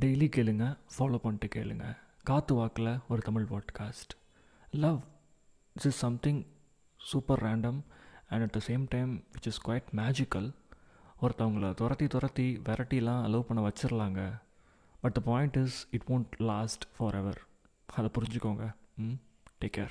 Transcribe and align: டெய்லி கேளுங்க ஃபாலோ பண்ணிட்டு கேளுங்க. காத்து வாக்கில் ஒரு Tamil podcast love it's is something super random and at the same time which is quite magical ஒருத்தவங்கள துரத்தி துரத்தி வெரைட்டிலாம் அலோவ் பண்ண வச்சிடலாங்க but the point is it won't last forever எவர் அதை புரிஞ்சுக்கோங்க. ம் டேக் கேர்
டெய்லி 0.00 0.28
கேளுங்க 0.36 0.76
ஃபாலோ 0.98 1.16
பண்ணிட்டு 1.16 1.48
கேளுங்க. 1.54 1.96
காத்து 2.22 2.54
வாக்கில் 2.54 2.98
ஒரு 3.08 3.22
Tamil 3.22 3.46
podcast 3.50 4.14
love 4.70 5.00
it's 5.74 5.86
is 5.86 5.96
something 5.96 6.46
super 6.96 7.42
random 7.42 7.80
and 8.28 8.42
at 8.42 8.50
the 8.50 8.60
same 8.66 8.86
time 8.88 9.16
which 9.16 9.46
is 9.46 9.68
quite 9.68 9.84
magical 9.96 10.54
ஒருத்தவங்கள 11.22 11.74
துரத்தி 11.74 12.06
துரத்தி 12.06 12.56
வெரைட்டிலாம் 12.56 13.22
அலோவ் 13.22 13.40
பண்ண 13.40 13.68
வச்சிடலாங்க 13.68 14.40
but 15.00 15.12
the 15.12 15.20
point 15.20 15.56
is 15.56 15.88
it 15.90 16.02
won't 16.08 16.30
last 16.38 16.82
forever 16.96 17.14
எவர் 17.14 17.42
அதை 17.86 18.10
புரிஞ்சுக்கோங்க. 18.18 18.74
ம் 18.96 19.12
டேக் 19.60 19.76
கேர் 19.76 19.90